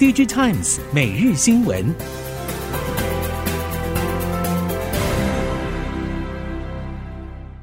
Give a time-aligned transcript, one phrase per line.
[0.00, 1.94] DigiTimes 每日新闻，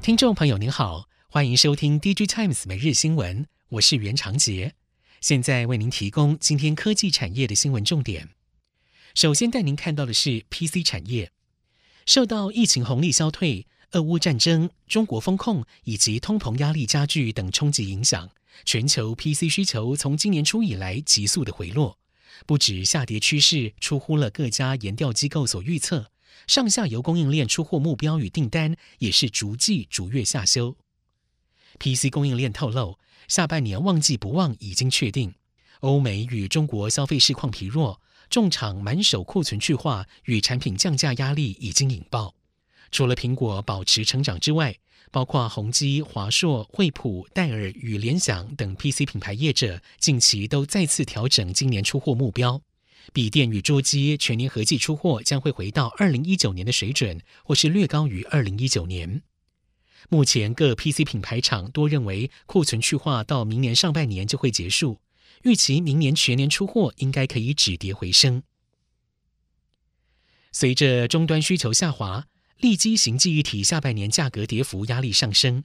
[0.00, 4.72] 听众朋友您好，欢迎收听 DigiTimes 每日新闻，我是袁长杰，
[5.20, 8.30] 现在为您提供今天科技产业的新闻重点。
[9.14, 11.32] 首先带您看到的是 PC 产业，
[12.06, 18.30] 受到疫情红利消退、俄乌战争、中国风控以及通膨压力加剧等冲击影响，
[18.64, 21.98] 全球 PC 需求从今年初以来急速的回落。
[22.46, 26.10] 不止下跌趋势出乎了各家研调机构所预测，
[26.46, 30.76] 上下游供应链出货目标与订单也是逐季逐月下修。
[31.78, 35.34] PC 供应链透露，下半年旺季不旺已经确定。
[35.80, 42.34] 欧美与中国消费市况疲弱，重厂满手库存去化与产品降价压力已经引爆。
[42.92, 44.78] 除了苹果保持成长之外，
[45.10, 52.60] 包括宏基、华硕、惠普、戴尔与联想等 PC 品牌业者，近期都再次调整今年出货目标。
[53.12, 59.22] 笔电与桌机全年合计出货将会回到二零一九年的水准，或是略高于二零一九年。
[60.08, 65.00] 目前各 PC 品牌厂多认为库存去化到明年上半年就会结束，
[65.42, 68.42] 预期明年全年出货应该可以止跌回升。
[70.52, 72.26] 随着终端需求下滑。
[72.62, 75.64] 利基型记忆体下半年价格跌幅压力上升，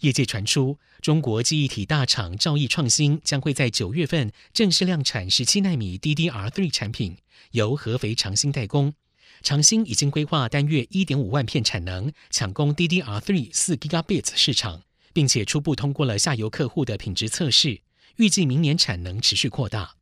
[0.00, 7.16] 业界传出中国记忆体大厂兆易创新将会在九月份正式量产十七纳米 DDR3 产品，
[7.52, 8.92] 由合肥长兴代工。
[9.40, 17.82] 长兴已经规划单月一点五万片产能，抢攻 DDR3 四 Gigabit 市场，并且初步通过了下游客户的品质测试，
[18.16, 19.94] 预计明年产能持续扩大。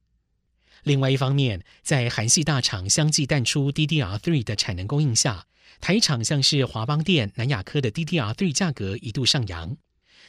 [0.85, 5.47] 另外一方面，在韩系大厂相继淡出 DDR3 的产能供应下，
[5.81, 9.77] 台厂像是华邦电、南亚科的 DDR3 价格一度上扬，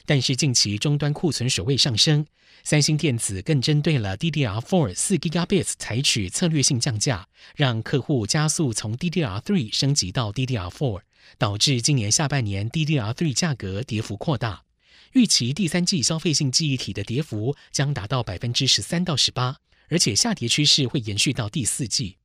[0.04, 2.26] 但是近期终端库存水位上升，
[2.64, 11.00] 三星电子更针对了 DDR4 四 Gigabits 采取策略性降价，让客户加速从 DDR3 升级到 DDR4，
[11.38, 14.64] 导致今年下半年 DDR3 价格跌幅扩大，
[15.12, 19.58] 预期第三季消费性记忆体的跌幅将达到百分之十三到十八，
[19.88, 22.18] 而且下跌趋势会延续到第四季。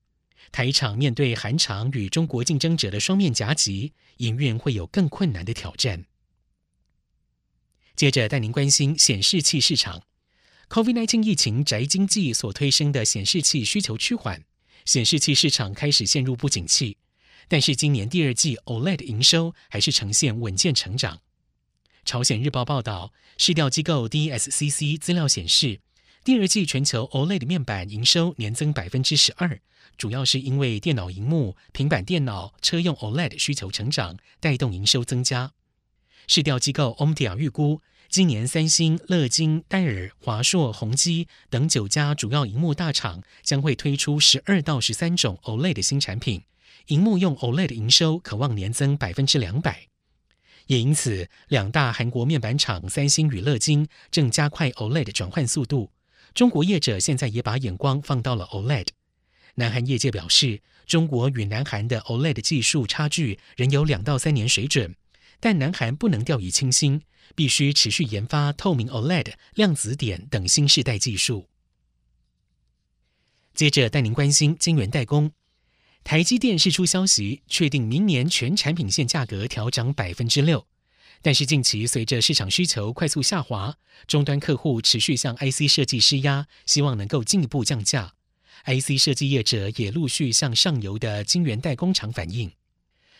[0.51, 6.05] 台厂面对韩厂与中国竞争者的双面夹击，营运会有更困难的挑战。
[7.95, 10.03] 接着带您关心显示器市场
[10.69, 14.43] ，COVID-19 疫情宅经济所推升的显示器需求趋缓，
[14.85, 16.97] 显示器市场开始陷入不景气。
[17.49, 21.21] 但是今年第二季 OLED 营收还是呈现稳健成长。
[22.05, 25.81] 朝鲜日报报道，市调机构 DSCC 资料显示。
[26.27, 29.61] 第二季全球 OLED 面板营收年增百分之十二，
[29.97, 35.53] 主要是因为电脑荧幕、平板电脑、车用 OLED 需求成长，带动营收增加。
[36.27, 37.79] 市调机构 Omdia 预估，
[38.09, 46.43] 今年三星、乐金、戴尔、华硕、宏基等九家主要荧幕大厂将会推出十二到十三种 OLED 的新产品，
[46.87, 49.87] 荧幕用 OLED 的营收可望年增百分之两百。
[50.65, 55.89] 也因此，两大韩国面板厂三星与乐金正加快 OLED 转换速度。
[56.37, 58.89] 中国业者现在也把眼光放到了 OLED。
[59.55, 64.95] 南韩业界表示，中国与南韩的 OLED 技术差距仍有两到三年水准，
[65.39, 67.01] 但南韩不能掉以轻心，
[67.33, 71.49] 必须持续研发透明 OLED、量子点等新世代技术。
[73.55, 75.31] 接着带您关心晶圆代工，
[76.03, 80.67] 台积电释出消息，确定明年全产品线价格调涨百分之六。
[81.21, 83.75] 但是近期随着市场需求快速下滑，
[84.07, 88.13] 终端客户持续向 IC 设计施压，希望能够进一步降价。
[88.65, 92.51] IC 设计业者也陆续向上游的晶圆代工厂反映。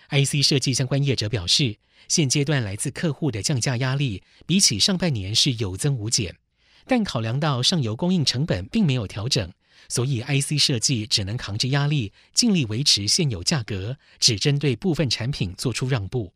[0.09, 1.77] IC 设计相关业者表示，
[2.07, 6.37] 现阶段来自客户的降价压力，比起上半年是有增无减。
[6.85, 9.51] 但考量到上游供应成本并没有调整，
[9.89, 16.33] 所以 IC 设计只能扛着压力，尽力维持现有价格，只针对部分产品做出让步。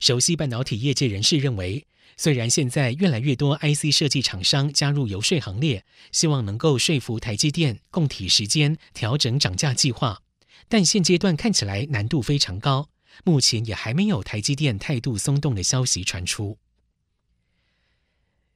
[0.00, 10.22] 熟悉半导体业界人士认为，虽然现在越来越多 IC 设计厂商加入游说行列，希望能够说服台积电供体时间调整涨价计划，
[10.68, 12.88] 但现阶段看起来难度非常高。
[13.24, 16.58] 目前也还没有台积电态度松动的消息传出。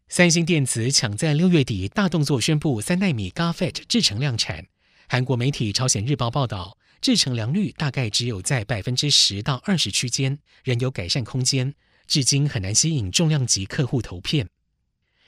[0.08, 4.67] 三星电子抢在六月底大动作宣布三纳米 GAAFET 制程量产。
[5.08, 6.76] 韩国媒体朝鲜日报报道。
[7.00, 11.75] 制程良率大概只有在百分之十到二十区间，仍有改善空间，
[12.06, 14.49] 至今很难吸引重量级客户投片。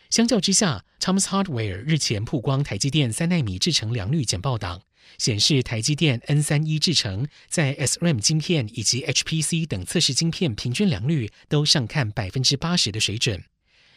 [0.09, 4.81] 相较之下，Thomas Hardware 日前曝光台积电三纳米制程良率简报档，
[5.19, 13.45] 显示台积电 N 三一制程在 SRAM 晶片以及 HPC 等测试晶片平均良率都上看百分之八十的水准。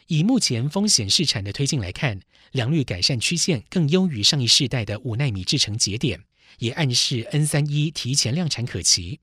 [0.06, 2.20] 以目前风险试产的推进来看，
[2.52, 6.20] 良率改善曲线更优于上一世代的五纳米制程节点，
[6.58, 9.20] 也暗示 N 三一提前量产可期。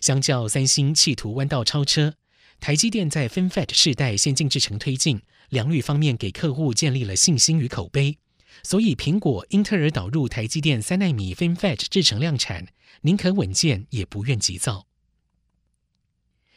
[0.00, 2.14] 相较三星企图弯道超车，
[2.60, 8.18] 台积电在 FinFET 世代先进制程推进，良率方面给客户建立了信心与口碑。
[8.62, 12.66] 所以，苹果、英特尔导入台积电三纳米 FinFET 制程量产，
[13.02, 14.86] 宁可稳健也不愿急躁。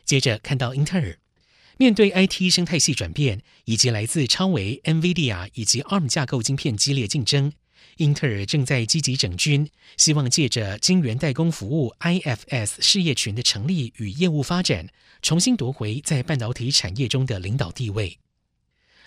[0.04, 1.20] 接着看到英特尔，
[1.78, 7.54] 面对 IT 生态系转变以及来自超微、NVIDIA 以及 ARM 架构晶片激烈竞争，
[7.98, 14.88] 英特尔正在积极整军，希望借着晶圆代工服务 IFS 事业群的成立与业务发展，
[15.22, 18.18] 重新夺回在半导体产业中的领导地位。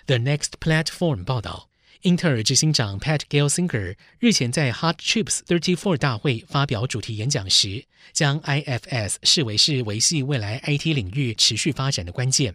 [0.07, 1.69] The Next Platform 报道。
[2.03, 12.55] 英特尔执行长 Pat Gelsinger 日前在 Hot Chips 34大会发表主题演讲时，将 IFS 视为是维系未来 IT 领域持续发展的关键。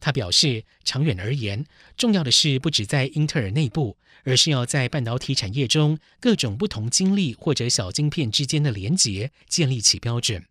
[0.00, 1.64] 他表示，长远而言，
[1.96, 10.44] 重要的是不只在英特尔内部，而是要在半导体产业中各种不同晶粒或者小晶片之间的连结建立起标准。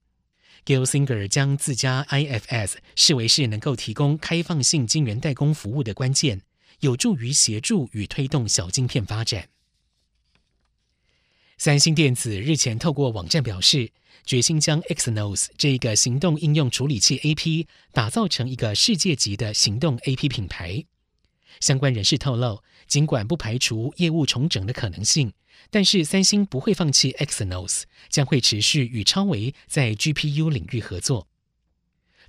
[0.66, 6.42] Gelsinger 将自家 IFS 视为是能够提供开放性晶圆代工服务的关键。
[6.82, 9.48] 有助于协助与推动小晶片发展。
[11.66, 13.92] 三星电子日前透过网站表示，
[14.24, 20.86] 决心将 Exynos 这一个行动应用处理器 AP 打造成一个世界级的行动 AP 品牌。
[21.60, 25.34] 相关人士透露，尽管不排除业务重整的可能性，
[25.72, 31.28] 但是三星不会放弃 Exynos，将会持续与超微在 GPU 领域合作。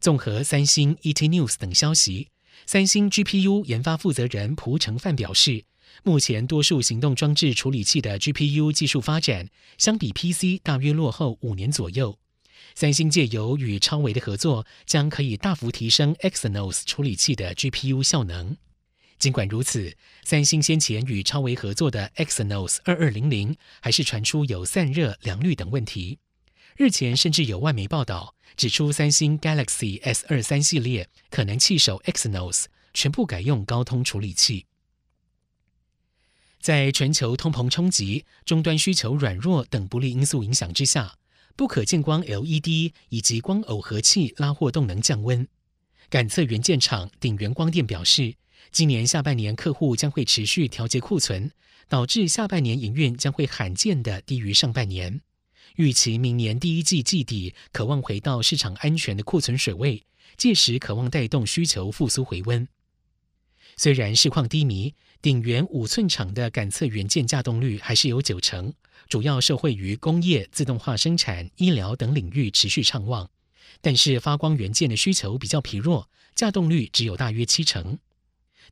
[0.01, 2.29] 综合三星、ET News 等消息。
[2.65, 5.67] 三星 GPU 研发负责人蒲承范表示，
[6.03, 9.49] 目前多数行动装置处理器的 GPU 技术发展，
[9.79, 12.19] 相比 PC 大约落后五年左右。
[12.75, 18.57] 三星借由与超微的合作，将可以大幅提升 Exynos 处理器的 GPU 效能。
[19.19, 26.19] 尽管如此，三星先前与超微合作的 Exynos 二二零零，还是传出有散热、良率等问题。
[26.77, 34.67] 日前甚至有外媒报道指出，三星 Galaxy S 二三系列可能弃守 Exynos，全部改用高通处理器。
[36.67, 41.15] 在全球通膨冲击、终端需求软弱等不利因素影响之下，
[41.55, 45.47] 不可见光 LED 以及光耦合器拉货动能降温。
[46.11, 48.35] 感测元件厂鼎元光电表示，
[48.73, 51.53] 今年下半年客户将会持续调节库存，
[51.89, 55.21] 导致下半年营运将会罕见的低于上半年。
[55.77, 60.05] 预期明年第一季季底可望回到市场安全的库存水位，
[60.37, 62.67] 届时可望带动需求复苏回温。
[63.79, 68.73] 虽然市况低迷，鼎元五寸厂的感测元件稼动率还是有九成，
[69.09, 73.29] 主要受惠于工业、自动化生产、医疗等领域持续畅旺。
[73.81, 77.99] 但是发光元件的需求比较疲弱，稼动率只有大约七成。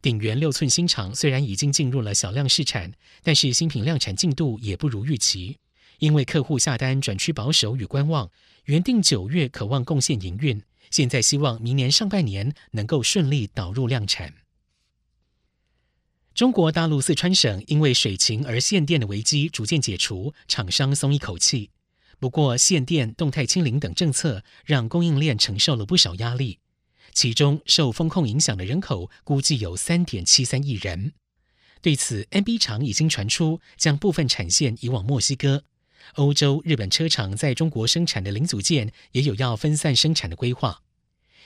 [0.00, 2.92] 鼎元六寸新厂虽然已经进入了小量试产，
[3.22, 5.58] 但是新品量产进度也不如预期。
[5.98, 8.30] 因为客户下单转趋保守与观望，
[8.64, 14.34] 原定九月可望贡献营运，现在希望明年上半年能够顺利导入量产。
[16.34, 21.70] 中国大陆四川省因为水情而限电的危机逐渐解除，厂商松一口气。
[22.18, 26.58] 不过限电、动态清零等政策让供应链承受了不少压力，
[27.12, 31.12] 其中受封控影响的人口估计有三点七三亿人。
[31.80, 35.62] 对此，MB 厂已经传出将部分产线移往墨西哥。
[36.14, 40.82] 欧洲、日本车厂在中国生产的零组件也有要分散生产的规划，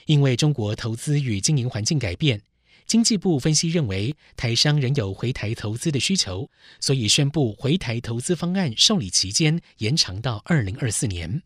[0.07, 2.41] 因为中国投资与经营环境改变，
[2.89, 11.43] 经济部分析认为台商仍有回台投资的需求，所以宣布回台投资方案受理期间延长到二零二四年。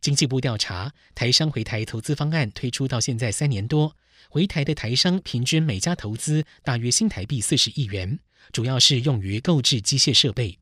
[0.00, 3.94] 经济部调查，台商回台投资方案推出到现在三年多，
[4.30, 8.18] 回台的台商平均每家投资大约新台币四十亿元，
[8.50, 10.58] 主要是用于购置机械设备。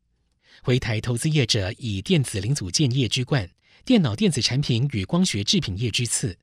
[0.61, 3.49] 回台投资业者以电子零组件业居冠，
[3.85, 6.37] 电脑电子产品与光学制品业居次。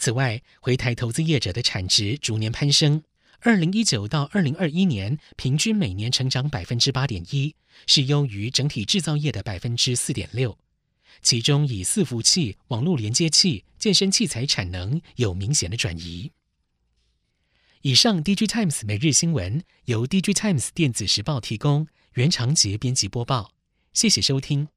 [0.00, 3.02] 此外，回台投资业者的产值逐年攀升，
[3.40, 7.54] 二零一九到二零二一年平均每年成长百分之八点一，
[7.86, 10.56] 是优于整体制造业的百分之四点六。
[11.20, 16.32] 其中以伺服器、网络连接器、健身器材产能有明显的转移。
[17.82, 21.86] 以上，DG Times 每日新闻由 DG Times 电子时报提供。
[22.14, 23.52] 原长杰编辑播报，
[23.92, 24.70] 谢谢收听。